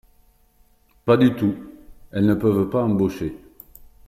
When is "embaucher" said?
2.83-3.37